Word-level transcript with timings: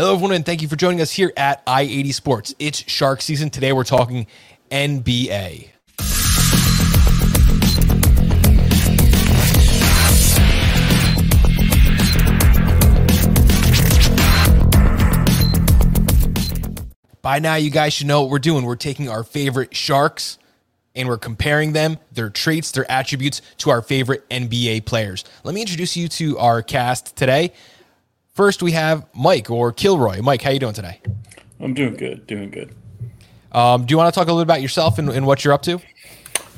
Hello, 0.00 0.14
everyone, 0.14 0.34
and 0.34 0.46
thank 0.46 0.62
you 0.62 0.68
for 0.68 0.76
joining 0.76 1.02
us 1.02 1.10
here 1.10 1.30
at 1.36 1.62
I 1.66 1.82
80 1.82 2.12
Sports. 2.12 2.54
It's 2.58 2.90
Shark 2.90 3.20
season. 3.20 3.50
Today, 3.50 3.74
we're 3.74 3.84
talking 3.84 4.26
NBA. 4.70 5.68
By 17.20 17.38
now, 17.40 17.56
you 17.56 17.68
guys 17.68 17.92
should 17.92 18.06
know 18.06 18.22
what 18.22 18.30
we're 18.30 18.38
doing. 18.38 18.64
We're 18.64 18.76
taking 18.76 19.10
our 19.10 19.22
favorite 19.22 19.76
Sharks 19.76 20.38
and 20.94 21.10
we're 21.10 21.18
comparing 21.18 21.74
them, 21.74 21.98
their 22.10 22.30
traits, 22.30 22.72
their 22.72 22.90
attributes 22.90 23.42
to 23.58 23.68
our 23.68 23.82
favorite 23.82 24.26
NBA 24.30 24.86
players. 24.86 25.26
Let 25.44 25.54
me 25.54 25.60
introduce 25.60 25.94
you 25.94 26.08
to 26.08 26.38
our 26.38 26.62
cast 26.62 27.16
today. 27.16 27.52
First, 28.32 28.62
we 28.62 28.72
have 28.72 29.06
Mike 29.14 29.50
or 29.50 29.72
Kilroy. 29.72 30.22
Mike, 30.22 30.42
how 30.42 30.50
you 30.50 30.58
doing 30.58 30.74
today? 30.74 31.00
I'm 31.58 31.74
doing 31.74 31.94
good, 31.94 32.26
doing 32.26 32.50
good. 32.50 32.74
Um, 33.52 33.84
do 33.84 33.92
you 33.92 33.98
want 33.98 34.12
to 34.12 34.18
talk 34.18 34.28
a 34.28 34.32
little 34.32 34.44
bit 34.44 34.52
about 34.52 34.62
yourself 34.62 34.98
and, 34.98 35.10
and 35.10 35.26
what 35.26 35.44
you're 35.44 35.52
up 35.52 35.62
to? 35.62 35.80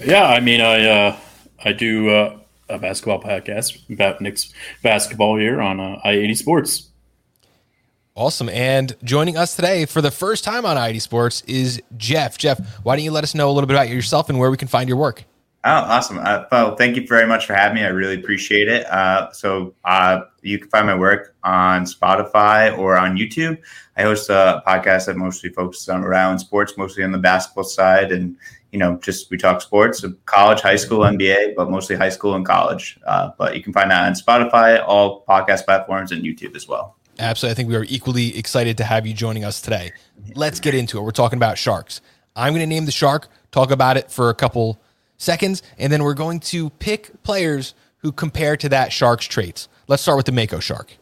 Yeah, 0.04 0.24
I 0.24 0.40
mean, 0.40 0.60
I 0.60 0.84
uh, 0.86 1.16
I 1.64 1.72
do 1.72 2.10
uh, 2.10 2.38
a 2.68 2.78
basketball 2.78 3.22
podcast 3.22 3.88
about 3.90 4.20
Knicks 4.20 4.52
basketball 4.82 5.36
here 5.36 5.60
on 5.60 5.80
uh, 5.80 6.00
I80 6.04 6.36
Sports. 6.36 6.88
Awesome. 8.14 8.50
And 8.50 8.94
joining 9.02 9.38
us 9.38 9.56
today 9.56 9.86
for 9.86 10.02
the 10.02 10.10
first 10.10 10.44
time 10.44 10.66
on 10.66 10.76
I80 10.76 11.00
Sports 11.00 11.40
is 11.42 11.80
Jeff. 11.96 12.36
Jeff, 12.36 12.60
why 12.82 12.94
don't 12.94 13.04
you 13.04 13.10
let 13.10 13.24
us 13.24 13.34
know 13.34 13.48
a 13.48 13.52
little 13.52 13.66
bit 13.66 13.74
about 13.74 13.88
yourself 13.88 14.28
and 14.28 14.38
where 14.38 14.50
we 14.50 14.58
can 14.58 14.68
find 14.68 14.86
your 14.86 14.98
work? 14.98 15.24
Oh, 15.64 15.70
awesome. 15.70 16.18
Uh, 16.18 16.44
well, 16.50 16.74
thank 16.74 16.96
you 16.96 17.06
very 17.06 17.26
much 17.26 17.46
for 17.46 17.54
having 17.54 17.76
me. 17.76 17.84
I 17.84 17.88
really 17.88 18.16
appreciate 18.16 18.66
it. 18.66 18.84
Uh, 18.86 19.30
so, 19.30 19.74
uh, 19.84 20.22
you 20.42 20.58
can 20.58 20.68
find 20.70 20.86
my 20.88 20.96
work 20.96 21.36
on 21.44 21.84
Spotify 21.84 22.76
or 22.76 22.98
on 22.98 23.16
YouTube. 23.16 23.58
I 23.96 24.02
host 24.02 24.28
a 24.28 24.60
podcast 24.66 25.06
that 25.06 25.16
mostly 25.16 25.50
focuses 25.50 25.88
on 25.88 26.02
around 26.02 26.40
sports, 26.40 26.76
mostly 26.76 27.04
on 27.04 27.12
the 27.12 27.18
basketball 27.18 27.62
side. 27.62 28.10
And, 28.10 28.36
you 28.72 28.80
know, 28.80 28.96
just 28.96 29.30
we 29.30 29.36
talk 29.36 29.60
sports, 29.60 30.04
college, 30.26 30.60
high 30.60 30.76
school, 30.76 31.00
NBA, 31.00 31.54
but 31.54 31.70
mostly 31.70 31.94
high 31.94 32.08
school 32.08 32.34
and 32.34 32.44
college. 32.44 32.98
Uh, 33.06 33.30
but 33.38 33.54
you 33.54 33.62
can 33.62 33.72
find 33.72 33.88
that 33.92 34.04
on 34.04 34.14
Spotify, 34.14 34.82
all 34.84 35.24
podcast 35.28 35.64
platforms, 35.64 36.10
and 36.10 36.24
YouTube 36.24 36.56
as 36.56 36.66
well. 36.66 36.96
Absolutely. 37.20 37.52
I 37.52 37.54
think 37.54 37.68
we 37.68 37.76
are 37.76 37.84
equally 37.84 38.36
excited 38.36 38.76
to 38.78 38.84
have 38.84 39.06
you 39.06 39.14
joining 39.14 39.44
us 39.44 39.60
today. 39.60 39.92
Let's 40.34 40.58
get 40.58 40.74
into 40.74 40.98
it. 40.98 41.02
We're 41.02 41.12
talking 41.12 41.36
about 41.36 41.56
sharks. 41.56 42.00
I'm 42.34 42.52
going 42.52 42.62
to 42.62 42.66
name 42.66 42.86
the 42.86 42.92
shark, 42.92 43.28
talk 43.52 43.70
about 43.70 43.96
it 43.96 44.10
for 44.10 44.28
a 44.28 44.34
couple 44.34 44.80
seconds, 45.22 45.62
and 45.78 45.92
then 45.92 46.02
we're 46.02 46.14
going 46.14 46.40
to 46.40 46.70
pick 46.70 47.22
players 47.22 47.74
who 47.98 48.12
compare 48.12 48.56
to 48.56 48.68
that 48.68 48.92
shark's 48.92 49.26
traits. 49.26 49.68
Let's 49.86 50.02
start 50.02 50.16
with 50.16 50.26
the 50.26 50.32
Mako 50.32 50.60
shark. 50.60 50.96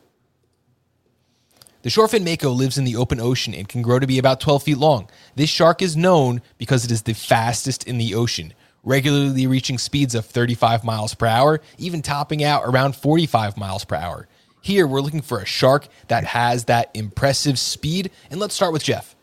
The 1.82 1.88
shortfin 1.88 2.24
Mako 2.28 2.50
lives 2.50 2.76
in 2.76 2.84
the 2.84 2.96
open 2.96 3.20
ocean 3.20 3.54
and 3.54 3.66
can 3.66 3.80
grow 3.80 3.98
to 3.98 4.06
be 4.06 4.18
about 4.18 4.38
12 4.38 4.64
feet 4.64 4.78
long. 4.78 5.08
This 5.34 5.48
shark 5.48 5.80
is 5.80 5.96
known 5.96 6.42
because 6.58 6.84
it 6.84 6.90
is 6.90 7.02
the 7.02 7.14
fastest 7.14 7.84
in 7.84 7.96
the 7.96 8.14
ocean, 8.14 8.52
regularly 8.84 9.46
reaching 9.46 9.78
speeds 9.78 10.14
of 10.14 10.26
35 10.26 10.84
miles 10.84 11.14
per 11.14 11.24
hour, 11.24 11.62
even 11.78 12.02
topping 12.02 12.44
out 12.44 12.64
around 12.66 12.96
45 12.96 13.56
miles 13.56 13.86
per 13.86 13.96
hour. 13.96 14.28
Here, 14.60 14.86
we're 14.86 15.00
looking 15.00 15.22
for 15.22 15.38
a 15.38 15.46
shark 15.46 15.88
that 16.08 16.24
has 16.24 16.64
that 16.66 16.90
impressive 16.92 17.58
speed. 17.58 18.10
And 18.30 18.38
let's 18.38 18.54
start 18.54 18.74
with 18.74 18.84
Jeff. 18.84 19.16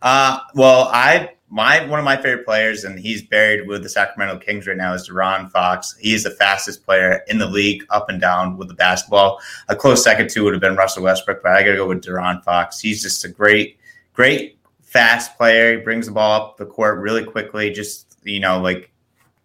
Uh, 0.00 0.38
well, 0.54 0.88
I 0.92 1.30
my 1.50 1.84
one 1.86 1.98
of 1.98 2.04
my 2.04 2.16
favorite 2.16 2.44
players, 2.44 2.84
and 2.84 2.98
he's 2.98 3.22
buried 3.22 3.66
with 3.66 3.82
the 3.82 3.88
Sacramento 3.88 4.38
Kings 4.38 4.66
right 4.66 4.76
now, 4.76 4.92
is 4.92 5.08
De'Aaron 5.08 5.50
Fox. 5.50 5.96
He's 5.98 6.24
the 6.24 6.30
fastest 6.30 6.84
player 6.84 7.22
in 7.28 7.38
the 7.38 7.46
league, 7.46 7.84
up 7.90 8.08
and 8.08 8.20
down 8.20 8.56
with 8.56 8.68
the 8.68 8.74
basketball. 8.74 9.40
A 9.68 9.76
close 9.76 10.04
second 10.04 10.28
to 10.30 10.44
would 10.44 10.52
have 10.52 10.60
been 10.60 10.76
Russell 10.76 11.04
Westbrook, 11.04 11.42
but 11.42 11.52
I 11.52 11.62
got 11.62 11.70
to 11.70 11.76
go 11.76 11.88
with 11.88 12.04
De'Aaron 12.04 12.44
Fox. 12.44 12.80
He's 12.80 13.02
just 13.02 13.24
a 13.24 13.28
great, 13.28 13.78
great 14.12 14.58
fast 14.82 15.36
player. 15.38 15.78
He 15.78 15.82
brings 15.82 16.06
the 16.06 16.12
ball 16.12 16.32
up 16.32 16.56
the 16.58 16.66
court 16.66 16.98
really 16.98 17.24
quickly. 17.24 17.70
Just 17.70 18.18
you 18.24 18.40
know, 18.40 18.60
like 18.60 18.90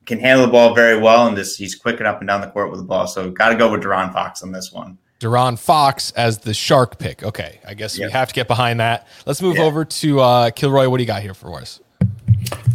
can 0.05 0.19
handle 0.19 0.45
the 0.45 0.51
ball 0.51 0.75
very 0.75 0.99
well, 0.99 1.27
and 1.27 1.37
just 1.37 1.58
he's 1.58 1.75
quick 1.75 1.99
and 1.99 2.08
up 2.08 2.19
and 2.19 2.27
down 2.27 2.42
the 2.42 2.47
court 2.47 2.69
with 2.69 2.80
the 2.80 2.86
ball. 2.86 3.08
So 3.08 3.31
got 3.31 3.49
to 3.49 3.55
go 3.55 3.71
with 3.71 3.81
De'Aaron 3.81 4.11
Fox 4.11 4.43
on 4.43 4.52
this 4.52 4.73
one. 4.73 4.97
De'Aaron 5.21 5.58
Fox 5.58 6.11
as 6.11 6.39
the 6.39 6.53
shark 6.53 6.99
pick. 6.99 7.23
Okay, 7.23 7.61
I 7.65 7.75
guess 7.75 7.97
yep. 7.97 8.08
we 8.08 8.11
have 8.11 8.27
to 8.27 8.33
get 8.33 8.49
behind 8.49 8.81
that. 8.81 9.08
Let's 9.25 9.42
move 9.42 9.55
yeah. 9.55 9.63
over 9.63 9.86
to 9.86 10.19
uh, 10.19 10.49
Kilroy. 10.52 10.89
What 10.89 10.97
do 10.97 11.03
you 11.03 11.08
got 11.08 11.21
here 11.21 11.33
for 11.33 11.58
us? 11.61 11.80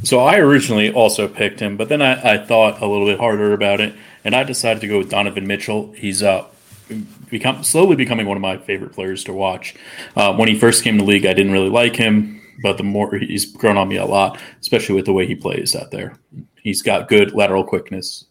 So 0.04 0.20
I 0.20 0.38
originally 0.38 0.92
also 0.92 1.28
picked 1.28 1.60
him, 1.60 1.76
but 1.76 1.88
then 1.88 2.00
I, 2.02 2.34
I, 2.34 2.38
thought 2.38 2.80
a 2.80 2.86
little 2.86 3.06
bit 3.06 3.18
harder 3.18 3.52
about 3.52 3.80
it, 3.80 3.94
and 4.24 4.34
I 4.34 4.44
decided 4.44 4.80
to 4.80 4.88
go 4.88 4.98
with 4.98 5.10
Donovan 5.10 5.46
Mitchell. 5.46 5.92
He's 5.92 6.22
uh, 6.22 6.46
become 7.28 7.64
slowly 7.64 7.96
becoming 7.96 8.26
one 8.26 8.36
of 8.36 8.40
my 8.40 8.58
favorite 8.58 8.92
players 8.92 9.24
to 9.24 9.32
watch. 9.32 9.74
Uh, 10.16 10.34
when 10.34 10.48
he 10.48 10.58
first 10.58 10.84
came 10.84 10.98
to 10.98 11.04
the 11.04 11.08
league, 11.08 11.26
I 11.26 11.34
didn't 11.34 11.52
really 11.52 11.68
like 11.68 11.96
him, 11.96 12.40
but 12.62 12.76
the 12.76 12.84
more 12.84 13.16
he's 13.16 13.44
grown 13.44 13.76
on 13.76 13.88
me 13.88 13.96
a 13.96 14.06
lot, 14.06 14.40
especially 14.60 14.94
with 14.94 15.04
the 15.04 15.12
way 15.12 15.26
he 15.26 15.34
plays 15.34 15.74
out 15.74 15.90
there. 15.90 16.16
He's 16.62 16.82
got 16.82 17.08
good 17.08 17.34
lateral 17.34 17.64
quickness, 17.64 18.24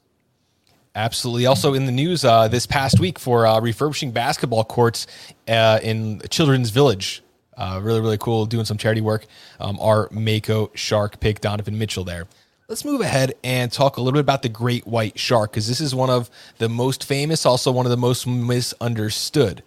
Absolutely. 0.97 1.45
Also 1.45 1.75
in 1.75 1.85
the 1.85 1.91
news 1.91 2.25
uh, 2.25 2.47
this 2.47 2.65
past 2.65 2.99
week 2.99 3.19
for 3.19 3.45
uh, 3.45 3.61
refurbishing 3.61 4.11
basketball 4.11 4.63
courts 4.63 5.05
uh, 5.47 5.79
in 5.83 6.19
Children's 6.31 6.71
Village. 6.71 7.21
Uh, 7.57 7.79
really, 7.81 7.99
really 7.99 8.17
cool. 8.17 8.45
Doing 8.45 8.65
some 8.65 8.77
charity 8.77 9.01
work. 9.01 9.25
Um, 9.59 9.79
our 9.79 10.07
Mako 10.11 10.71
shark 10.75 11.19
pick, 11.19 11.41
Donovan 11.41 11.77
Mitchell, 11.77 12.03
there. 12.03 12.27
Let's 12.69 12.85
move 12.85 13.01
ahead 13.01 13.33
and 13.43 13.71
talk 13.71 13.97
a 13.97 14.01
little 14.01 14.17
bit 14.17 14.21
about 14.21 14.41
the 14.41 14.49
great 14.49 14.85
white 14.85 15.17
shark 15.17 15.51
because 15.51 15.67
this 15.67 15.79
is 15.79 15.95
one 15.95 16.09
of 16.09 16.29
the 16.57 16.67
most 16.67 17.03
famous, 17.03 17.45
also 17.45 17.71
one 17.71 17.85
of 17.85 17.89
the 17.89 17.97
most 17.97 18.27
misunderstood. 18.27 19.63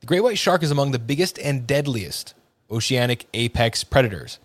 The 0.00 0.06
great 0.06 0.22
white 0.22 0.38
shark 0.38 0.62
is 0.62 0.70
among 0.70 0.92
the 0.92 0.98
biggest 0.98 1.38
and 1.38 1.66
deadliest 1.66 2.34
oceanic 2.70 3.26
apex 3.34 3.84
predators. 3.84 4.38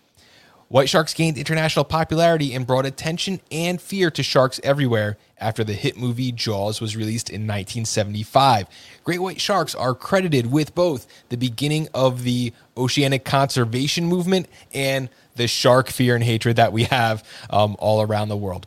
White 0.73 0.89
sharks 0.89 1.13
gained 1.13 1.37
international 1.37 1.85
popularity 1.85 2.55
and 2.55 2.65
brought 2.65 2.87
attention 2.87 3.41
and 3.51 3.79
fear 3.79 4.09
to 4.09 4.23
sharks 4.23 4.59
everywhere 4.63 5.19
after 5.37 5.63
the 5.63 5.73
hit 5.73 5.97
movie 5.97 6.31
Jaws 6.31 6.81
was 6.81 6.95
released 6.95 7.29
in 7.29 7.41
1975. 7.41 8.65
Great 9.03 9.19
white 9.19 9.39
sharks 9.39 9.75
are 9.75 9.93
credited 9.93 10.51
with 10.51 10.73
both 10.73 11.05
the 11.29 11.37
beginning 11.37 11.89
of 11.93 12.23
the 12.23 12.53
oceanic 12.75 13.23
conservation 13.23 14.07
movement 14.07 14.47
and 14.73 15.09
the 15.35 15.47
shark 15.47 15.89
fear 15.89 16.15
and 16.15 16.23
hatred 16.23 16.55
that 16.55 16.73
we 16.73 16.85
have 16.85 17.23
um, 17.51 17.75
all 17.77 18.01
around 18.01 18.29
the 18.29 18.35
world. 18.35 18.65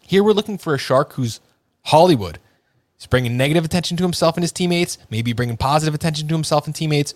Here 0.00 0.24
we're 0.24 0.32
looking 0.32 0.56
for 0.56 0.74
a 0.74 0.78
shark 0.78 1.12
who's 1.12 1.40
Hollywood. 1.82 2.38
He's 2.96 3.06
bringing 3.06 3.36
negative 3.36 3.66
attention 3.66 3.98
to 3.98 4.02
himself 4.02 4.38
and 4.38 4.42
his 4.44 4.52
teammates, 4.52 4.96
maybe 5.10 5.34
bringing 5.34 5.58
positive 5.58 5.94
attention 5.94 6.26
to 6.26 6.34
himself 6.34 6.64
and 6.64 6.74
teammates. 6.74 7.12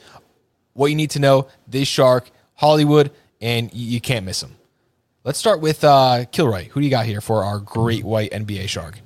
What 0.75 0.89
you 0.89 0.97
need 0.97 1.13
to 1.13 1.19
know 1.19 1.49
this 1.67 1.89
shark, 1.89 2.31
Hollywood, 2.57 3.11
and 3.41 3.73
you 3.73 4.01
can't 4.01 4.25
miss 4.25 4.43
him. 4.43 4.57
Let's 5.25 5.39
start 5.39 5.61
with 5.61 5.85
uh, 5.85 6.25
Kilroy. 6.33 6.69
Who 6.69 6.81
do 6.81 6.87
you 6.87 6.91
got 6.91 7.07
here 7.07 7.21
for 7.21 7.45
our 7.45 7.59
great 7.59 8.05
white 8.05 8.31
NBA 8.31 8.69
shark? 8.69 8.99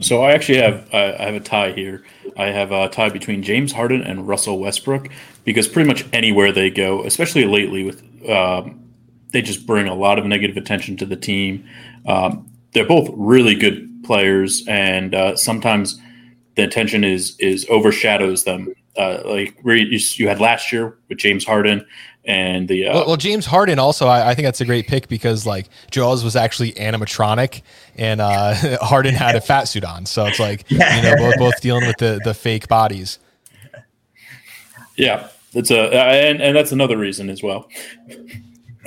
So 0.00 0.22
I 0.22 0.32
actually 0.32 0.58
have 0.58 0.88
I 0.94 1.24
have 1.24 1.34
a 1.34 1.40
tie 1.40 1.72
here. 1.72 2.04
I 2.36 2.46
have 2.46 2.70
a 2.70 2.88
tie 2.88 3.08
between 3.08 3.42
James 3.42 3.72
Harden 3.72 4.02
and 4.02 4.28
Russell 4.28 4.58
Westbrook 4.60 5.08
because 5.44 5.66
pretty 5.66 5.88
much 5.88 6.06
anywhere 6.12 6.52
they 6.52 6.70
go, 6.70 7.04
especially 7.04 7.44
lately, 7.46 7.82
with 7.82 8.02
um, 8.28 8.88
they 9.32 9.42
just 9.42 9.66
bring 9.66 9.88
a 9.88 9.94
lot 9.94 10.18
of 10.18 10.24
negative 10.24 10.56
attention 10.56 10.96
to 10.98 11.06
the 11.06 11.16
team. 11.16 11.68
Um, 12.06 12.50
they're 12.72 12.86
both 12.86 13.10
really 13.12 13.54
good 13.54 14.04
players, 14.04 14.64
and 14.68 15.14
uh, 15.14 15.36
sometimes 15.36 16.00
the 16.54 16.62
attention 16.62 17.02
is 17.04 17.36
is 17.38 17.66
overshadows 17.68 18.44
them. 18.44 18.72
Uh, 18.96 19.22
like 19.24 19.56
you, 19.64 20.00
you 20.14 20.28
had 20.28 20.40
last 20.40 20.72
year 20.72 20.98
with 21.08 21.18
James 21.18 21.44
Harden, 21.44 21.86
and 22.24 22.68
the 22.68 22.86
uh, 22.86 22.94
well, 22.94 23.06
well, 23.08 23.16
James 23.16 23.46
Harden 23.46 23.78
also 23.78 24.06
I, 24.06 24.30
I, 24.30 24.34
think 24.34 24.44
that's 24.44 24.60
a 24.60 24.64
great 24.64 24.86
pick 24.86 25.08
because 25.08 25.46
like 25.46 25.68
Jaws 25.90 26.22
was 26.22 26.36
actually 26.36 26.72
animatronic 26.72 27.62
and 27.96 28.20
uh, 28.20 28.54
Harden 28.82 29.14
had 29.14 29.34
a 29.34 29.40
fat 29.40 29.64
suit 29.64 29.84
on, 29.84 30.04
so 30.04 30.26
it's 30.26 30.38
like 30.38 30.70
you 30.70 30.78
know 30.78 31.14
both 31.16 31.34
both 31.38 31.60
dealing 31.60 31.86
with 31.86 31.96
the 31.98 32.20
the 32.24 32.34
fake 32.34 32.68
bodies. 32.68 33.18
Yeah, 34.96 35.28
that's 35.52 35.70
a 35.70 35.94
and 35.94 36.42
and 36.42 36.56
that's 36.56 36.72
another 36.72 36.98
reason 36.98 37.30
as 37.30 37.42
well. 37.42 37.68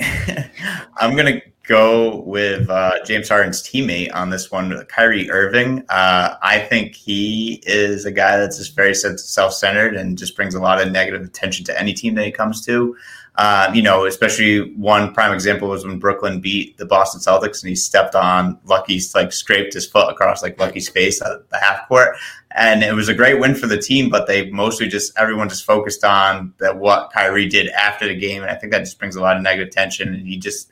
I'm 0.98 1.16
gonna 1.16 1.40
go 1.64 2.22
with 2.22 2.68
uh, 2.68 3.04
James 3.04 3.28
Harden's 3.28 3.62
teammate 3.62 4.14
on 4.14 4.30
this 4.30 4.50
one, 4.50 4.84
Kyrie 4.86 5.30
Irving. 5.30 5.84
Uh, 5.88 6.34
I 6.42 6.58
think 6.58 6.94
he 6.94 7.62
is 7.64 8.04
a 8.04 8.10
guy 8.10 8.36
that's 8.36 8.58
just 8.58 8.74
very 8.74 8.94
self-centered 8.94 9.94
and 9.94 10.18
just 10.18 10.34
brings 10.36 10.54
a 10.54 10.60
lot 10.60 10.80
of 10.80 10.90
negative 10.90 11.22
attention 11.22 11.64
to 11.66 11.80
any 11.80 11.92
team 11.92 12.14
that 12.16 12.24
he 12.24 12.32
comes 12.32 12.64
to. 12.66 12.96
Um, 13.36 13.74
you 13.74 13.80
know, 13.80 14.04
especially 14.04 14.74
one 14.74 15.14
prime 15.14 15.32
example 15.32 15.68
was 15.68 15.86
when 15.86 15.98
Brooklyn 15.98 16.40
beat 16.40 16.76
the 16.76 16.84
Boston 16.84 17.20
Celtics 17.20 17.62
and 17.62 17.70
he 17.70 17.76
stepped 17.76 18.14
on 18.14 18.58
Lucky's, 18.64 19.14
like 19.14 19.32
scraped 19.32 19.72
his 19.72 19.86
foot 19.86 20.10
across 20.10 20.42
like 20.42 20.60
Lucky's 20.60 20.88
face 20.88 21.22
at 21.22 21.48
the 21.48 21.58
half 21.58 21.88
court. 21.88 22.16
And 22.50 22.82
it 22.82 22.92
was 22.92 23.08
a 23.08 23.14
great 23.14 23.40
win 23.40 23.54
for 23.54 23.66
the 23.66 23.78
team, 23.78 24.10
but 24.10 24.26
they 24.26 24.50
mostly 24.50 24.86
just, 24.86 25.18
everyone 25.18 25.48
just 25.48 25.64
focused 25.64 26.04
on 26.04 26.52
that 26.58 26.76
what 26.76 27.10
Kyrie 27.10 27.48
did 27.48 27.68
after 27.70 28.06
the 28.06 28.14
game. 28.14 28.42
And 28.42 28.50
I 28.50 28.54
think 28.56 28.72
that 28.72 28.80
just 28.80 28.98
brings 28.98 29.16
a 29.16 29.22
lot 29.22 29.38
of 29.38 29.42
negative 29.42 29.68
attention. 29.68 30.12
And 30.12 30.26
he 30.26 30.36
just, 30.36 30.70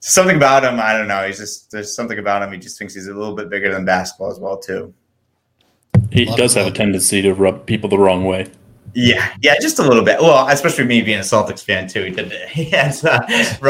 something 0.00 0.36
about 0.36 0.64
him, 0.64 0.80
I 0.80 0.96
don't 0.96 1.08
know. 1.08 1.26
He's 1.26 1.38
just, 1.38 1.70
there's 1.70 1.94
something 1.94 2.18
about 2.18 2.42
him. 2.42 2.52
He 2.52 2.58
just 2.58 2.78
thinks 2.78 2.94
he's 2.94 3.06
a 3.06 3.14
little 3.14 3.34
bit 3.34 3.48
bigger 3.48 3.72
than 3.72 3.84
basketball 3.84 4.30
as 4.30 4.40
well, 4.40 4.58
too. 4.58 4.92
He 6.10 6.24
Love 6.24 6.38
does 6.38 6.54
have 6.54 6.66
a 6.66 6.70
tendency 6.70 7.22
to 7.22 7.34
rub 7.34 7.66
people 7.66 7.88
the 7.88 7.98
wrong 7.98 8.24
way. 8.24 8.50
Yeah, 8.94 9.34
yeah, 9.40 9.54
just 9.60 9.78
a 9.78 9.82
little 9.82 10.02
bit. 10.02 10.20
Well, 10.20 10.48
especially 10.48 10.84
me 10.84 11.00
being 11.02 11.18
a 11.18 11.22
Celtics 11.22 11.62
fan 11.62 11.86
too. 11.86 12.04
He 12.04 12.10
did. 12.10 12.32
He 12.48 12.64
has 12.70 13.04
uh, 13.04 13.24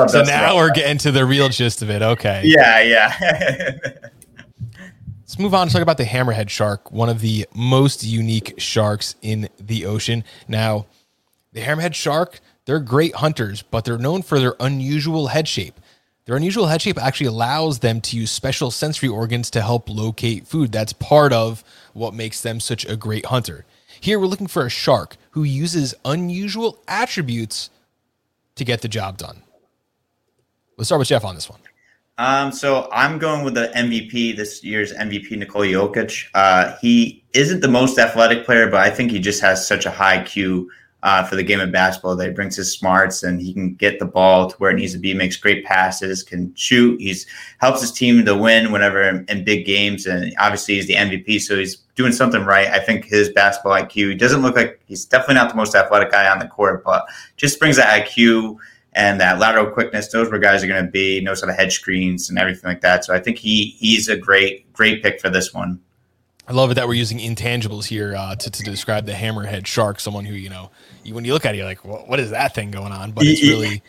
so 0.06 0.23
now 0.23 0.56
we're 0.56 0.71
getting 0.71 0.97
to 0.99 1.12
the 1.12 1.27
real 1.27 1.50
gist 1.50 1.82
of 1.82 1.91
it. 1.91 2.00
Okay. 2.00 2.43
Yeah, 2.44 2.81
yeah. 2.81 3.76
Let's 5.21 5.38
move 5.38 5.55
on 5.55 5.69
to 5.69 5.73
talk 5.73 5.83
about 5.83 5.99
the 5.99 6.05
hammerhead 6.05 6.49
shark, 6.49 6.91
one 6.91 7.09
of 7.09 7.21
the 7.21 7.47
most 7.55 8.03
unique 8.03 8.55
sharks 8.59 9.15
in 9.23 9.49
the 9.61 9.85
ocean. 9.85 10.25
Now, 10.49 10.87
the 11.53 11.61
hammerhead 11.61 11.94
shark, 11.94 12.41
they're 12.65 12.81
great 12.81 13.15
hunters, 13.15 13.62
but 13.62 13.85
they're 13.85 13.99
known 13.99 14.23
for 14.23 14.41
their 14.41 14.56
unusual 14.59 15.29
head 15.29 15.47
shape. 15.47 15.79
Their 16.27 16.37
unusual 16.37 16.67
head 16.67 16.83
shape 16.83 16.99
actually 16.99 17.27
allows 17.27 17.79
them 17.79 18.01
to 18.03 18.17
use 18.17 18.31
special 18.31 18.71
sensory 18.71 19.09
organs 19.09 19.51
to 19.51 19.63
help 19.63 19.89
locate 19.89 20.47
food. 20.47 20.71
That's 20.71 20.93
part 20.93 21.33
of 21.33 21.65
what 21.93 22.15
makes 22.15 22.41
them 22.41 22.61
such 22.61 22.85
a 22.85 22.97
great 22.97 23.27
hunter. 23.27 23.65
Here, 24.01 24.19
we're 24.19 24.27
looking 24.27 24.47
for 24.47 24.65
a 24.65 24.71
shark 24.71 25.17
who 25.33 25.43
uses 25.43 25.95
unusual 26.05 26.79
attributes 26.87 27.71
to 28.55 28.65
get 28.65 28.83
the 28.83 28.89
job 28.89 29.17
done. 29.17 29.43
Let's 30.77 30.89
start 30.89 30.99
with 30.99 31.09
Jeff 31.09 31.25
on 31.25 31.35
this 31.35 31.49
one. 31.49 31.61
Um, 32.19 32.53
so 32.53 32.89
I'm 32.93 33.19
going 33.19 33.45
with 33.45 33.55
the 33.55 33.73
MVP 33.75 34.37
this 34.37 34.63
year's 34.63 34.93
MVP, 34.93 35.31
Nikola 35.39 35.67
Jokic. 35.67 36.27
Uh, 36.35 36.77
he 36.81 37.25
isn't 37.33 37.61
the 37.61 37.69
most 37.69 37.99
athletic 37.99 38.45
player, 38.45 38.71
but 38.71 38.81
I 38.81 38.91
think 38.91 39.11
he 39.11 39.19
just 39.19 39.41
has 39.41 39.67
such 39.67 39.87
a 39.87 39.91
high 39.91 40.23
Q 40.23 40.71
uh, 41.02 41.25
for 41.25 41.37
the 41.37 41.43
game 41.43 41.61
of 41.61 41.73
basketball 41.73 42.14
that 42.17 42.29
he 42.29 42.32
brings 42.32 42.56
his 42.56 42.73
smarts 42.73 43.23
and 43.23 43.41
he 43.41 43.52
can 43.55 43.75
get 43.75 43.99
the 43.99 44.05
ball 44.05 44.50
to 44.50 44.56
where 44.56 44.70
it 44.70 44.75
needs 44.75 44.93
to 44.93 44.99
be, 44.99 45.14
makes 45.14 45.37
great 45.37 45.64
passes, 45.64 46.23
can 46.23 46.55
shoot. 46.55 47.00
He's 47.00 47.26
helps 47.58 47.81
his 47.81 47.93
team 47.93 48.25
to 48.25 48.37
win 48.37 48.70
whenever 48.73 49.02
in, 49.02 49.25
in 49.29 49.44
big 49.44 49.64
games, 49.64 50.06
and 50.06 50.35
obviously 50.38 50.75
he's 50.75 50.87
the 50.87 50.94
MVP, 50.94 51.41
so 51.41 51.56
he's 51.56 51.76
doing 51.94 52.12
something 52.12 52.44
right. 52.44 52.69
I 52.69 52.81
think 52.81 53.06
his 53.06 53.31
basketball 53.31 53.73
IQ 53.73 54.19
doesn't 54.19 54.43
look 54.43 54.56
like 54.56 54.81
he's 54.87 55.05
definitely 55.05 55.37
not 55.37 55.50
the 55.50 55.56
most 55.56 55.75
athletic 55.75 56.11
guy 56.11 56.31
on 56.31 56.38
the 56.38 56.47
court, 56.47 56.85
but 56.85 57.06
just 57.37 57.58
brings 57.58 57.76
that 57.76 58.06
IQ 58.06 58.56
and 58.93 59.20
that 59.20 59.38
lateral 59.38 59.67
quickness, 59.67 60.12
knows 60.12 60.31
where 60.31 60.41
guys 60.41 60.64
are 60.64 60.67
going 60.67 60.85
to 60.85 60.91
be, 60.91 61.20
knows 61.20 61.41
how 61.41 61.47
to 61.47 61.52
hedge 61.52 61.75
screens 61.75 62.29
and 62.29 62.38
everything 62.38 62.69
like 62.69 62.81
that. 62.81 63.05
So 63.05 63.14
I 63.14 63.20
think 63.20 63.38
he 63.38 63.76
he's 63.79 64.08
a 64.08 64.17
great 64.17 64.70
great 64.73 65.02
pick 65.02 65.20
for 65.20 65.31
this 65.31 65.55
one. 65.55 65.81
I 66.50 66.52
love 66.52 66.73
it 66.73 66.75
that 66.75 66.88
we're 66.88 66.94
using 66.94 67.19
intangibles 67.19 67.85
here 67.85 68.17
uh, 68.17 68.35
to, 68.35 68.50
to 68.50 68.64
describe 68.64 69.06
the 69.06 69.12
hammerhead 69.12 69.67
shark, 69.67 70.00
someone 70.00 70.25
who, 70.25 70.35
you 70.35 70.50
know, 70.50 70.73
you, 71.05 71.14
when 71.14 71.25
you 71.25 71.32
look 71.32 71.47
at 71.47 71.55
it, 71.55 71.58
you're 71.58 71.64
like, 71.64 71.85
well, 71.85 72.02
what 72.08 72.19
is 72.19 72.31
that 72.31 72.56
thing 72.56 72.73
going 72.73 72.91
on? 72.91 73.12
But 73.12 73.23
it's 73.25 73.41
really 73.41 73.85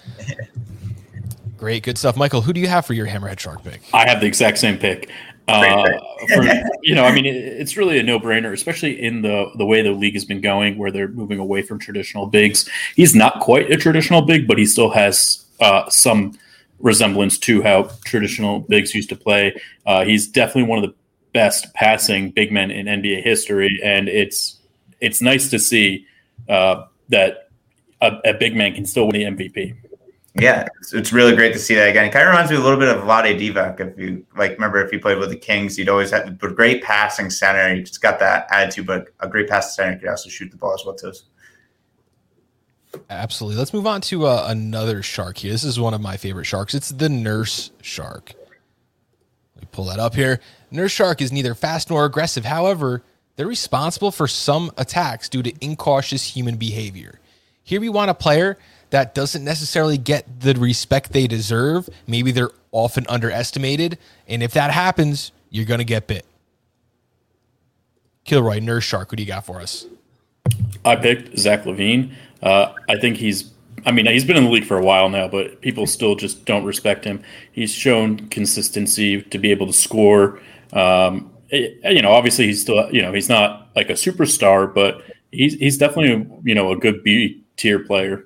great, 1.58 1.82
good 1.82 1.98
stuff. 1.98 2.16
Michael, 2.16 2.42
who 2.42 2.54
do 2.54 2.62
you 2.62 2.68
have 2.68 2.86
for 2.86 2.94
your 2.94 3.08
hammerhead 3.08 3.40
shark 3.40 3.64
pick? 3.64 3.82
I 3.96 4.08
have 4.08 4.20
the 4.20 4.28
exact 4.28 4.60
same 4.60 4.78
pick. 4.78 5.10
Uh, 5.48 5.88
for, 6.36 6.44
you 6.84 6.94
know, 6.94 7.04
I 7.04 7.12
mean, 7.12 7.26
it, 7.26 7.36
it's 7.36 7.78
really 7.78 7.98
a 7.98 8.04
no-brainer, 8.04 8.54
especially 8.54 9.02
in 9.02 9.24
the 9.24 9.50
the 9.58 9.66
way 9.66 9.82
the 9.82 9.90
league 9.90 10.14
has 10.14 10.24
been 10.24 10.40
going, 10.40 10.78
where 10.78 10.92
they're 10.92 11.08
moving 11.08 11.40
away 11.40 11.64
from 11.64 11.80
traditional 11.80 12.28
bigs. 12.28 12.70
He's 12.96 13.16
not 13.16 13.40
quite 13.40 13.72
a 13.72 13.76
traditional 13.76 14.22
big, 14.22 14.48
but 14.48 14.60
he 14.60 14.68
still 14.68 14.92
has 14.92 15.48
uh, 15.62 15.90
some 15.90 16.38
resemblance 16.80 17.40
to 17.40 17.64
how 17.64 17.90
traditional 18.06 18.60
bigs 18.60 18.94
used 18.94 19.10
to 19.10 19.16
play. 19.16 19.60
Uh, 19.88 20.04
he's 20.04 20.28
definitely 20.28 20.64
one 20.64 20.84
of 20.84 20.88
the 20.88 20.96
best 21.34 21.74
passing 21.74 22.32
big 22.32 22.52
men 22.52 22.72
in 22.72 22.86
NBA 22.86 23.24
history, 23.24 23.80
and 23.84 24.08
it's 24.10 24.60
it's 25.00 25.22
nice 25.22 25.50
to 25.50 25.60
see 25.60 26.06
uh, 26.50 26.86
that 27.10 27.50
a, 28.02 28.18
a, 28.26 28.34
big 28.34 28.56
man 28.56 28.74
can 28.74 28.86
still 28.86 29.08
win 29.08 29.36
the 29.36 29.44
MVP. 29.44 29.76
Yeah, 30.36 30.68
it's, 30.80 30.94
it's, 30.94 31.12
really 31.12 31.36
great 31.36 31.52
to 31.54 31.60
see 31.60 31.76
that 31.76 31.90
again. 31.90 32.06
It 32.06 32.14
kind 32.14 32.26
of 32.26 32.32
reminds 32.32 32.52
me 32.52 32.58
a 32.58 32.62
little 32.62 32.80
bit 32.80 32.88
of 32.88 33.04
Vlade 33.04 33.38
Divac. 33.38 33.80
If 33.82 33.98
you 33.98 34.26
like, 34.38 34.52
remember 34.52 34.84
if 34.84 34.92
you 34.94 35.00
played 35.00 35.18
with 35.18 35.30
the 35.30 35.36
Kings, 35.36 35.78
you'd 35.78 35.90
always 35.90 36.12
have 36.12 36.28
a 36.28 36.32
great 36.32 36.84
passing 36.84 37.30
center. 37.30 37.76
He 37.76 37.82
just 37.82 38.02
got 38.02 38.20
that 38.20 38.48
attitude, 38.50 38.88
but 38.88 39.10
a 39.20 39.28
great 39.28 39.50
passing 39.50 39.84
center 39.84 40.00
could 40.00 40.08
also 40.08 40.30
shoot 40.30 40.50
the 40.50 40.58
ball 40.58 40.74
as 40.74 40.84
well 40.86 40.96
too. 40.96 41.12
Absolutely. 43.10 43.58
Let's 43.58 43.74
move 43.74 43.88
on 43.88 44.02
to 44.02 44.26
uh, 44.26 44.46
another 44.48 45.04
shark 45.04 45.38
here. 45.38 45.52
This 45.52 45.64
is 45.64 45.80
one 45.80 45.94
of 45.94 46.02
my 46.02 46.18
favorite 46.18 46.46
sharks. 46.46 46.74
It's 46.74 46.90
the 46.90 47.10
nurse 47.10 47.72
shark. 47.82 48.34
Let 49.56 49.64
me 49.64 49.68
pull 49.72 49.86
that 49.86 50.00
up 50.00 50.16
here. 50.16 50.40
Nurse 50.72 50.92
shark 50.92 51.22
is 51.22 51.32
neither 51.32 51.54
fast 51.54 51.90
nor 51.90 52.06
aggressive. 52.06 52.46
However, 52.46 53.04
they're 53.36 53.48
responsible 53.48 54.12
for 54.12 54.28
some 54.28 54.72
attacks 54.78 55.28
due 55.28 55.44
to 55.44 55.54
incautious 55.64 56.36
human 56.36 56.56
behavior. 56.56 57.20
Here 57.64 57.82
we 57.82 57.90
want 57.90 58.10
a 58.10 58.14
player 58.14 58.58
that 58.90 59.14
doesn't 59.14 59.44
necessarily 59.44 59.98
get 59.98 60.42
the 60.42 60.54
respect 60.54 61.12
they 61.12 61.28
deserve. 61.28 61.90
Maybe 62.08 62.32
they're 62.32 62.52
often 62.72 63.06
underestimated. 63.08 63.98
And 64.28 64.42
if 64.42 64.54
that 64.54 64.72
happens, 64.72 65.32
you're 65.50 65.66
going 65.66 65.80
to 65.80 65.86
get 65.86 66.08
bit. 66.08 66.26
Kilroy, 68.24 68.60
Nurse 68.60 68.84
Shark, 68.84 69.12
what 69.12 69.18
do 69.18 69.24
you 69.24 69.28
got 69.28 69.46
for 69.46 69.60
us? 69.60 69.86
I 70.86 70.96
picked 70.96 71.38
Zach 71.38 71.64
LaVine. 71.64 72.14
Uh, 72.42 72.74
I 72.90 72.98
think 72.98 73.18
he's, 73.18 73.52
I 73.86 73.92
mean, 73.92 74.06
he's 74.06 74.26
been 74.26 74.38
in 74.38 74.46
the 74.46 74.50
league 74.50 74.66
for 74.66 74.78
a 74.78 74.84
while 74.84 75.10
now, 75.10 75.28
but 75.28 75.62
people 75.62 75.88
still 75.88 76.16
just 76.16 76.46
don't 76.46 76.64
respect 76.64 77.06
him. 77.06 77.24
He's 77.52 77.72
shown 77.72 78.28
consistency 78.30 79.22
to 79.22 79.38
be 79.38 79.52
able 79.52 79.68
to 79.68 79.74
score. 79.74 80.40
Um, 80.74 81.32
you 81.52 82.02
know, 82.02 82.12
obviously 82.12 82.46
he's 82.48 82.62
still, 82.62 82.90
you 82.94 83.02
know, 83.02 83.12
he's 83.12 83.30
not 83.30 83.70
like 83.76 83.90
a 83.90 83.94
superstar, 83.94 84.74
but 84.74 85.02
he's 85.32 85.56
he's 85.56 85.78
definitely 85.78 86.30
you 86.44 86.56
know 86.56 86.72
a 86.72 86.78
good 86.78 87.04
B 87.04 87.44
tier 87.58 87.80
player. 87.80 88.26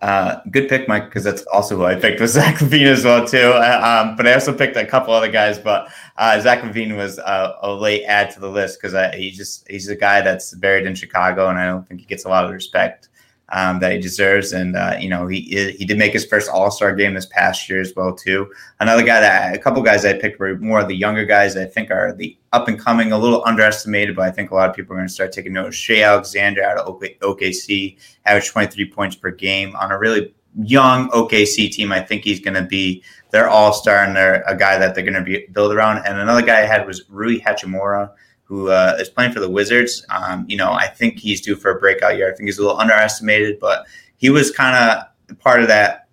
Uh, 0.00 0.40
good 0.50 0.66
pick, 0.66 0.88
Mike, 0.88 1.04
because 1.04 1.24
that's 1.24 1.42
also 1.52 1.76
who 1.76 1.84
I 1.84 1.94
picked 1.94 2.20
was 2.20 2.32
Zach 2.40 2.56
LaVine 2.56 2.86
as 2.86 3.04
well 3.04 3.26
too. 3.26 3.52
Uh, 3.54 4.04
um, 4.06 4.16
but 4.16 4.26
I 4.26 4.32
also 4.32 4.56
picked 4.56 4.76
a 4.76 4.86
couple 4.86 5.12
other 5.12 5.30
guys, 5.30 5.58
but 5.58 5.92
uh, 6.16 6.40
Zach 6.40 6.62
LaVine 6.62 6.96
was 6.96 7.18
a, 7.18 7.58
a, 7.62 7.74
late 7.74 8.04
add 8.04 8.30
to 8.30 8.40
the 8.40 8.48
list 8.48 8.80
because 8.80 9.14
he 9.14 9.30
just 9.30 9.68
he's 9.68 9.88
a 9.88 9.96
guy 9.96 10.22
that's 10.22 10.54
buried 10.54 10.86
in 10.86 10.94
Chicago, 10.94 11.48
and 11.48 11.58
I 11.58 11.66
don't 11.66 11.86
think 11.86 12.00
he 12.00 12.06
gets 12.06 12.24
a 12.24 12.30
lot 12.30 12.46
of 12.46 12.50
respect 12.50 13.09
um, 13.52 13.80
that 13.80 13.92
he 13.92 13.98
deserves. 13.98 14.52
And 14.52 14.76
uh, 14.76 14.96
you 14.98 15.08
know, 15.08 15.26
he 15.26 15.40
he 15.76 15.84
did 15.84 15.98
make 15.98 16.12
his 16.12 16.24
first 16.24 16.50
All 16.50 16.70
Star 16.70 16.94
game 16.94 17.14
this 17.14 17.26
past 17.26 17.68
year 17.68 17.80
as 17.80 17.92
well 17.94 18.14
too. 18.14 18.52
Another 18.80 19.02
guy 19.02 19.20
that 19.20 19.54
a 19.54 19.58
couple 19.58 19.82
guys 19.82 20.04
I 20.04 20.14
picked 20.14 20.38
were 20.38 20.56
more 20.58 20.80
of 20.80 20.88
the 20.88 20.96
younger 20.96 21.24
guys. 21.24 21.56
I 21.56 21.64
think 21.64 21.90
are 21.90 22.12
the 22.12 22.36
up 22.52 22.68
and 22.68 22.78
coming, 22.78 23.12
a 23.12 23.18
little 23.18 23.44
underestimated, 23.44 24.16
but 24.16 24.26
I 24.26 24.30
think 24.30 24.50
a 24.50 24.54
lot 24.54 24.68
of 24.68 24.74
people 24.74 24.94
are 24.94 24.98
going 24.98 25.08
to 25.08 25.14
start 25.14 25.32
taking 25.32 25.52
notice. 25.52 25.74
Shai 25.74 26.02
Alexander 26.02 26.62
out 26.62 26.78
of 26.78 27.00
OKC 27.00 27.96
averaged 28.26 28.50
23 28.50 28.90
points 28.90 29.16
per 29.16 29.30
game 29.30 29.76
on 29.76 29.92
a 29.92 29.98
really 29.98 30.34
young 30.62 31.08
OKC 31.10 31.70
team. 31.70 31.92
I 31.92 32.00
think 32.00 32.24
he's 32.24 32.40
going 32.40 32.54
to 32.54 32.62
be 32.62 33.02
their 33.30 33.48
all 33.48 33.72
star 33.72 34.02
and 34.02 34.16
they're 34.16 34.42
a 34.46 34.56
guy 34.56 34.78
that 34.78 34.94
they're 34.94 35.04
going 35.04 35.14
to 35.14 35.22
be 35.22 35.46
build 35.52 35.72
around. 35.72 35.98
And 35.98 36.18
another 36.18 36.42
guy 36.42 36.62
I 36.62 36.66
had 36.66 36.86
was 36.86 37.08
Rui 37.08 37.40
Hachimura 37.40 38.10
who 38.50 38.68
uh, 38.68 38.96
is 38.98 39.08
playing 39.08 39.30
for 39.30 39.38
the 39.38 39.48
Wizards. 39.48 40.04
Um, 40.10 40.44
you 40.48 40.56
know, 40.56 40.72
I 40.72 40.88
think 40.88 41.20
he's 41.20 41.40
due 41.40 41.54
for 41.54 41.70
a 41.70 41.78
breakout 41.78 42.16
year. 42.16 42.28
I 42.28 42.34
think 42.34 42.48
he's 42.48 42.58
a 42.58 42.62
little 42.62 42.80
underestimated, 42.80 43.60
but 43.60 43.86
he 44.16 44.28
was 44.28 44.50
kind 44.50 44.76
of 44.76 45.38
part 45.38 45.62
of 45.62 45.68
that 45.68 46.08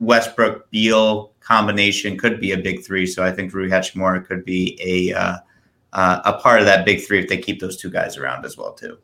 Westbrook 0.00 0.70
Beal 0.70 1.32
combination. 1.40 2.16
Could 2.16 2.40
be 2.40 2.52
a 2.52 2.56
big 2.56 2.82
three. 2.82 3.06
So 3.06 3.22
I 3.22 3.30
think 3.30 3.52
Rui 3.52 3.68
Hachimura 3.68 4.26
could 4.26 4.42
be 4.42 4.78
a 4.82 5.14
uh, 5.14 5.36
uh, 5.92 6.22
a 6.24 6.32
part 6.38 6.60
of 6.60 6.66
that 6.66 6.86
big 6.86 7.04
three 7.04 7.20
if 7.20 7.28
they 7.28 7.36
keep 7.36 7.60
those 7.60 7.76
two 7.76 7.90
guys 7.90 8.16
around 8.16 8.46
as 8.46 8.56
well 8.56 8.72
too. 8.72 8.96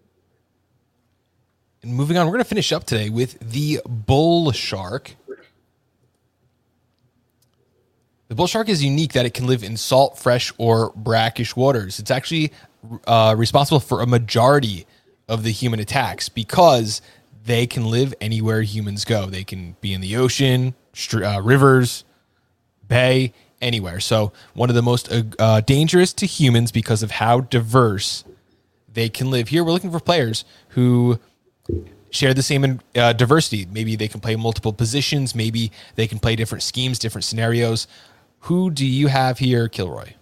And 1.82 1.92
moving 1.92 2.16
on, 2.16 2.26
we're 2.26 2.32
going 2.32 2.44
to 2.44 2.48
finish 2.48 2.72
up 2.72 2.84
today 2.84 3.10
with 3.10 3.38
the 3.38 3.82
bull 3.86 4.50
shark. 4.52 5.14
The 8.28 8.34
bull 8.34 8.46
shark 8.46 8.68
is 8.68 8.82
unique 8.82 9.12
that 9.12 9.24
it 9.24 9.32
can 9.32 9.46
live 9.46 9.62
in 9.62 9.76
salt, 9.76 10.18
fresh, 10.18 10.52
or 10.58 10.92
brackish 10.96 11.56
waters. 11.56 11.98
It's 11.98 12.10
actually 12.10 12.52
uh, 13.06 13.34
responsible 13.36 13.80
for 13.80 14.00
a 14.00 14.06
majority 14.06 14.86
of 15.28 15.42
the 15.42 15.50
human 15.50 15.80
attacks 15.80 16.28
because 16.28 17.02
they 17.44 17.66
can 17.66 17.86
live 17.90 18.14
anywhere 18.20 18.62
humans 18.62 19.04
go. 19.04 19.26
They 19.26 19.44
can 19.44 19.76
be 19.80 19.92
in 19.92 20.00
the 20.00 20.16
ocean, 20.16 20.74
uh, 21.14 21.40
rivers, 21.42 22.04
bay, 22.86 23.32
anywhere. 23.60 24.00
So, 24.00 24.32
one 24.54 24.68
of 24.68 24.74
the 24.74 24.82
most 24.82 25.10
uh, 25.10 25.22
uh, 25.38 25.60
dangerous 25.60 26.12
to 26.14 26.26
humans 26.26 26.72
because 26.72 27.02
of 27.02 27.12
how 27.12 27.40
diverse 27.40 28.24
they 28.92 29.08
can 29.08 29.30
live. 29.30 29.48
Here, 29.48 29.64
we're 29.64 29.72
looking 29.72 29.90
for 29.90 30.00
players 30.00 30.44
who 30.70 31.18
share 32.10 32.34
the 32.34 32.42
same 32.42 32.80
uh, 32.94 33.12
diversity. 33.12 33.66
Maybe 33.70 33.96
they 33.96 34.08
can 34.08 34.20
play 34.20 34.36
multiple 34.36 34.72
positions. 34.72 35.34
Maybe 35.34 35.70
they 35.94 36.06
can 36.06 36.18
play 36.18 36.36
different 36.36 36.62
schemes, 36.62 36.98
different 36.98 37.24
scenarios. 37.24 37.86
Who 38.40 38.70
do 38.70 38.86
you 38.86 39.08
have 39.08 39.38
here, 39.38 39.68
Kilroy? 39.68 40.14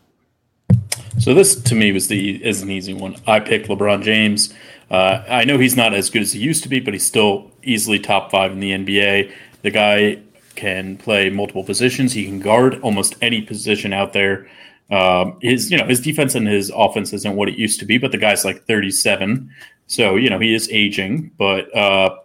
So 1.19 1.33
this 1.33 1.55
to 1.63 1.75
me 1.75 1.93
was 1.93 2.09
the 2.09 2.45
is 2.45 2.63
an 2.63 2.71
easy 2.71 2.93
one. 2.93 3.17
I 3.27 3.41
picked 3.41 3.69
LeBron 3.69 4.03
James. 4.03 4.53
Uh, 4.91 5.23
I 5.29 5.45
know 5.45 5.59
he's 5.59 5.77
not 5.77 5.95
as 5.95 6.11
good 6.11 6.23
as 6.23 6.33
he 6.33 6.41
used 6.41 6.63
to 6.63 6.69
be, 6.69 6.79
but 6.79 6.95
he's 6.95 7.07
still 7.07 7.51
easily 7.63 7.99
top 7.99 8.31
five 8.31 8.53
in 8.53 8.61
the 8.61 8.71
NBA. 8.71 9.33
The 9.63 9.71
guy 9.71 10.23
can 10.55 10.97
play 10.97 11.31
multiple 11.31 11.65
positions. 11.65 12.13
He 12.13 12.25
can 12.27 12.39
guard 12.39 12.81
almost 12.81 13.17
any 13.23 13.43
position 13.43 13.93
out 13.93 14.13
there. 14.13 14.49
Um, 14.91 15.39
his 15.41 15.71
you 15.71 15.79
know 15.79 15.87
his 15.87 16.01
defense 16.01 16.35
and 16.35 16.47
his 16.47 16.71
offense 16.75 17.13
isn't 17.13 17.35
what 17.35 17.49
it 17.49 17.59
used 17.59 17.81
to 17.81 17.87
be, 17.87 17.99
but 17.99 18.13
the 18.13 18.19
guy's 18.19 18.45
like 18.45 18.67
37, 18.67 19.51
so 19.87 20.17
you 20.17 20.31
know 20.31 20.39
he 20.39 20.55
is 20.55 20.69
aging, 20.71 21.33
but 21.39 21.75
uh, 21.75 22.17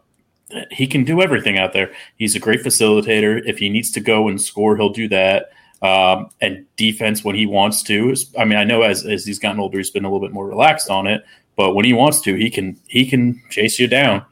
he 0.69 0.85
can 0.85 1.03
do 1.03 1.21
everything 1.21 1.57
out 1.57 1.73
there. 1.73 1.91
He's 2.17 2.35
a 2.35 2.39
great 2.39 2.61
facilitator. 2.61 3.41
If 3.45 3.57
he 3.57 3.69
needs 3.69 3.89
to 3.91 3.99
go 3.99 4.27
and 4.27 4.39
score, 4.39 4.75
he'll 4.77 4.89
do 4.89 5.07
that 5.07 5.51
um, 5.81 6.29
and 6.41 6.65
defense 6.75 7.23
when 7.23 7.35
he 7.35 7.45
wants 7.45 7.83
to. 7.83 8.15
I 8.37 8.45
mean, 8.45 8.57
I 8.57 8.63
know 8.63 8.83
as, 8.83 9.05
as 9.05 9.25
he's 9.25 9.39
gotten 9.39 9.59
older, 9.59 9.77
he's 9.77 9.89
been 9.89 10.05
a 10.05 10.11
little 10.11 10.25
bit 10.25 10.33
more 10.33 10.47
relaxed 10.47 10.89
on 10.89 11.07
it, 11.07 11.23
but 11.55 11.73
when 11.73 11.85
he 11.85 11.93
wants 11.93 12.21
to, 12.21 12.35
he 12.35 12.49
can 12.49 12.79
he 12.87 13.05
can 13.05 13.41
chase 13.49 13.79
you 13.79 13.87
down. 13.87 14.25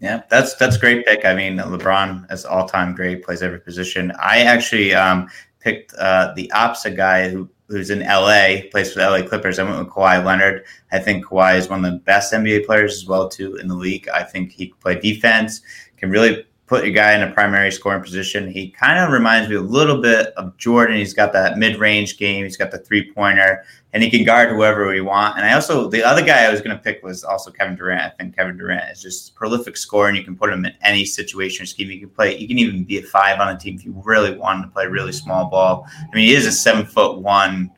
Yeah, 0.00 0.22
that's 0.28 0.54
that's 0.54 0.76
great 0.76 1.06
pick. 1.06 1.24
I 1.24 1.34
mean, 1.34 1.56
LeBron 1.56 2.30
is 2.32 2.44
all 2.44 2.68
time 2.68 2.94
great, 2.94 3.24
plays 3.24 3.42
every 3.42 3.60
position. 3.60 4.12
I 4.20 4.40
actually 4.40 4.94
um, 4.94 5.28
picked 5.60 5.94
uh, 5.94 6.32
the 6.36 6.50
opposite 6.52 6.96
guy 6.96 7.28
who 7.28 7.48
who's 7.68 7.90
in 7.90 8.00
LA, 8.00 8.68
plays 8.70 8.92
for 8.92 9.00
the 9.00 9.10
LA 9.10 9.22
Clippers. 9.22 9.58
I 9.58 9.62
went 9.62 9.78
with 9.78 9.88
Kawhi 9.88 10.24
Leonard. 10.24 10.64
I 10.90 10.98
think 10.98 11.26
Kawhi 11.26 11.56
is 11.56 11.68
one 11.68 11.84
of 11.84 11.92
the 11.92 11.98
best 11.98 12.32
NBA 12.32 12.64
players 12.64 12.94
as 12.94 13.06
well 13.06 13.28
too 13.28 13.56
in 13.56 13.68
the 13.68 13.74
league. 13.74 14.08
I 14.08 14.22
think 14.22 14.52
he 14.52 14.68
can 14.68 14.78
play 14.78 14.98
defense, 14.98 15.60
can 15.96 16.10
really 16.10 16.46
put 16.68 16.84
your 16.84 16.92
guy 16.92 17.14
in 17.14 17.22
a 17.22 17.32
primary 17.32 17.72
scoring 17.72 18.02
position. 18.02 18.50
He 18.50 18.68
kind 18.68 18.98
of 18.98 19.10
reminds 19.10 19.48
me 19.48 19.56
a 19.56 19.60
little 19.60 20.00
bit 20.00 20.28
of 20.36 20.54
Jordan. 20.58 20.98
He's 20.98 21.14
got 21.14 21.32
that 21.32 21.56
mid 21.56 21.78
range 21.78 22.18
game. 22.18 22.44
He's 22.44 22.58
got 22.58 22.70
the 22.70 22.78
three 22.78 23.10
pointer, 23.10 23.64
and 23.94 24.02
he 24.02 24.10
can 24.10 24.22
guard 24.22 24.50
whoever 24.50 24.86
we 24.86 25.00
want. 25.00 25.38
And 25.38 25.46
I 25.46 25.54
also 25.54 25.88
the 25.88 26.04
other 26.04 26.24
guy 26.24 26.44
I 26.44 26.50
was 26.50 26.60
going 26.60 26.76
to 26.76 26.82
pick 26.82 27.02
was 27.02 27.24
also 27.24 27.50
Kevin 27.50 27.74
Durant. 27.74 28.02
I 28.02 28.10
think 28.10 28.36
Kevin 28.36 28.58
Durant 28.58 28.92
is 28.92 29.02
just 29.02 29.34
prolific 29.34 29.76
scorer, 29.78 30.08
and 30.08 30.16
you 30.16 30.22
can 30.22 30.36
put 30.36 30.52
him 30.52 30.64
in 30.66 30.74
any 30.82 31.06
situation 31.06 31.62
or 31.62 31.66
scheme. 31.66 31.90
You 31.90 32.00
can 32.00 32.10
play. 32.10 32.36
You 32.36 32.46
can 32.46 32.58
even 32.58 32.84
be 32.84 32.98
a 32.98 33.02
five 33.02 33.40
on 33.40 33.48
a 33.48 33.58
team 33.58 33.74
if 33.74 33.84
you 33.84 34.00
really 34.04 34.36
wanted 34.36 34.64
to 34.64 34.68
play 34.68 34.86
really 34.86 35.12
small 35.12 35.46
ball. 35.46 35.86
I 35.98 36.14
mean, 36.14 36.26
he 36.26 36.34
is 36.34 36.46
a 36.46 36.52
seven 36.52 36.84
foot 36.84 37.18
one. 37.18 37.70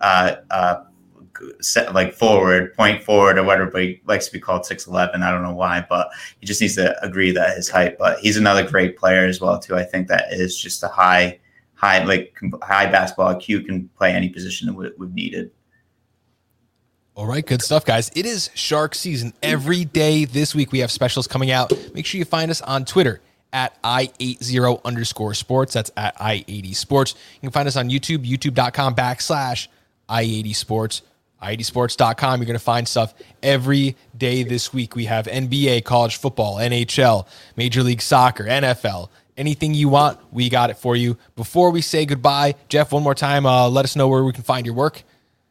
Uh, 0.00 0.36
uh, 0.50 0.84
set, 1.60 1.94
like 1.94 2.14
forward, 2.14 2.74
point 2.74 3.02
forward, 3.02 3.38
or 3.38 3.44
whatever. 3.44 3.78
He 3.78 4.00
likes 4.06 4.26
to 4.26 4.32
be 4.32 4.40
called 4.40 4.66
six 4.66 4.86
eleven. 4.86 5.22
I 5.22 5.30
don't 5.30 5.42
know 5.42 5.54
why, 5.54 5.84
but 5.88 6.10
he 6.40 6.46
just 6.46 6.60
needs 6.60 6.74
to 6.76 7.02
agree 7.04 7.30
that 7.32 7.56
his 7.56 7.68
height. 7.68 7.98
But 7.98 8.18
he's 8.20 8.36
another 8.36 8.68
great 8.68 8.96
player 8.96 9.26
as 9.26 9.40
well 9.40 9.58
too. 9.58 9.76
I 9.76 9.84
think 9.84 10.08
that 10.08 10.32
is 10.32 10.60
just 10.60 10.82
a 10.82 10.88
high, 10.88 11.38
high 11.74 12.04
like 12.04 12.36
high 12.62 12.86
basketball 12.86 13.34
IQ 13.34 13.66
can 13.66 13.88
play 13.96 14.12
any 14.12 14.28
position 14.28 14.66
that 14.66 14.98
we've 14.98 15.14
needed. 15.14 15.50
All 17.14 17.26
right, 17.26 17.46
good 17.46 17.62
stuff, 17.62 17.86
guys. 17.86 18.10
It 18.14 18.26
is 18.26 18.50
shark 18.52 18.94
season. 18.94 19.32
Every 19.42 19.86
day 19.86 20.26
this 20.26 20.54
week 20.54 20.70
we 20.70 20.80
have 20.80 20.90
specials 20.90 21.26
coming 21.26 21.50
out. 21.50 21.72
Make 21.94 22.04
sure 22.04 22.18
you 22.18 22.26
find 22.26 22.50
us 22.50 22.60
on 22.60 22.84
Twitter 22.84 23.22
at 23.54 23.82
i80 23.82 24.84
underscore 24.84 25.32
sports. 25.32 25.72
That's 25.72 25.90
at 25.96 26.14
i80 26.18 26.76
sports. 26.76 27.14
You 27.36 27.40
can 27.40 27.50
find 27.50 27.66
us 27.66 27.76
on 27.76 27.88
YouTube, 27.88 28.26
youtube.com 28.26 28.94
backslash 28.94 29.68
i80 30.10 30.54
sports 30.54 31.02
i80sports.com. 31.42 32.40
You're 32.40 32.46
going 32.46 32.58
to 32.58 32.64
find 32.64 32.86
stuff 32.86 33.14
every 33.42 33.96
day 34.16 34.42
this 34.42 34.72
week. 34.72 34.94
We 34.94 35.04
have 35.04 35.26
NBA, 35.26 35.84
college 35.84 36.16
football, 36.16 36.56
NHL, 36.56 37.26
Major 37.56 37.82
League 37.82 38.02
Soccer, 38.02 38.44
NFL. 38.44 39.08
Anything 39.36 39.74
you 39.74 39.88
want, 39.90 40.18
we 40.32 40.48
got 40.48 40.70
it 40.70 40.78
for 40.78 40.96
you. 40.96 41.18
Before 41.36 41.70
we 41.70 41.82
say 41.82 42.06
goodbye, 42.06 42.54
Jeff, 42.68 42.92
one 42.92 43.02
more 43.02 43.14
time, 43.14 43.44
uh, 43.44 43.68
let 43.68 43.84
us 43.84 43.94
know 43.94 44.08
where 44.08 44.24
we 44.24 44.32
can 44.32 44.42
find 44.42 44.64
your 44.64 44.74
work. 44.74 45.02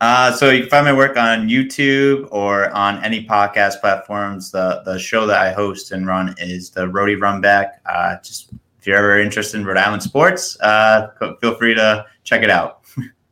Uh, 0.01 0.31
so 0.31 0.49
you 0.49 0.61
can 0.61 0.69
find 0.69 0.85
my 0.85 0.93
work 0.93 1.17
on 1.17 1.47
YouTube 1.47 2.27
or 2.31 2.69
on 2.75 3.01
any 3.03 3.25
podcast 3.25 3.79
platforms. 3.79 4.51
The 4.51 4.81
the 4.85 4.99
show 4.99 5.25
that 5.27 5.41
I 5.41 5.53
host 5.53 5.91
and 5.91 6.05
run 6.05 6.35
is 6.37 6.69
the 6.69 6.89
Rhody 6.89 7.15
Runback. 7.15 7.69
Uh, 7.85 8.17
just 8.21 8.51
if 8.79 8.85
you're 8.85 8.97
ever 8.97 9.19
interested 9.19 9.59
in 9.59 9.65
Rhode 9.65 9.77
Island 9.77 10.03
sports, 10.03 10.59
uh, 10.59 11.07
feel 11.39 11.55
free 11.55 11.73
to 11.75 12.05
check 12.23 12.43
it 12.43 12.49
out. 12.49 12.81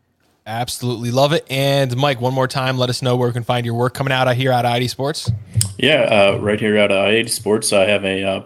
Absolutely 0.45 1.11
love 1.11 1.31
it. 1.31 1.45
And 1.49 1.95
Mike, 1.95 2.19
one 2.19 2.33
more 2.33 2.47
time, 2.47 2.77
let 2.77 2.89
us 2.89 3.01
know 3.01 3.15
where 3.15 3.29
we 3.29 3.33
can 3.33 3.43
find 3.43 3.65
your 3.65 3.75
work 3.75 3.93
coming 3.93 4.11
out 4.11 4.33
here 4.35 4.51
at 4.51 4.65
I80 4.65 4.89
Sports. 4.89 5.31
Yeah, 5.77 6.01
uh, 6.01 6.37
right 6.39 6.59
here 6.59 6.77
at 6.77 6.89
I80 6.89 7.29
Sports, 7.29 7.71
I 7.71 7.85
have 7.85 8.03
a 8.03 8.23
uh, 8.23 8.43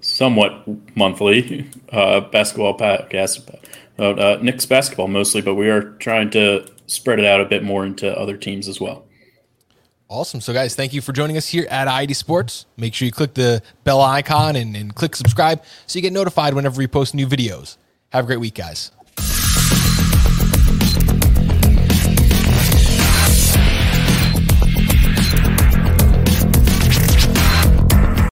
somewhat 0.00 0.64
monthly 0.94 1.70
uh, 1.92 2.20
basketball 2.20 2.76
podcast 2.76 3.48
about 3.96 4.18
uh, 4.18 4.38
Knicks 4.42 4.66
basketball 4.66 5.08
mostly, 5.08 5.40
but 5.40 5.54
we 5.54 5.70
are 5.70 5.92
trying 5.92 6.30
to 6.30 6.66
spread 6.86 7.18
it 7.18 7.24
out 7.24 7.40
a 7.40 7.46
bit 7.46 7.62
more 7.62 7.86
into 7.86 8.14
other 8.18 8.36
teams 8.36 8.68
as 8.68 8.80
well. 8.80 9.06
Awesome. 10.08 10.42
So, 10.42 10.52
guys, 10.52 10.74
thank 10.74 10.92
you 10.92 11.00
for 11.00 11.12
joining 11.12 11.38
us 11.38 11.48
here 11.48 11.66
at 11.70 11.88
I80 11.88 12.16
Sports. 12.16 12.66
Make 12.76 12.92
sure 12.92 13.06
you 13.06 13.12
click 13.12 13.32
the 13.32 13.62
bell 13.84 14.02
icon 14.02 14.56
and, 14.56 14.76
and 14.76 14.94
click 14.94 15.16
subscribe 15.16 15.62
so 15.86 15.98
you 15.98 16.02
get 16.02 16.12
notified 16.12 16.52
whenever 16.52 16.76
we 16.76 16.86
post 16.86 17.14
new 17.14 17.26
videos. 17.26 17.78
Have 18.10 18.24
a 18.24 18.26
great 18.26 18.40
week, 18.40 18.54
guys. 18.54 18.92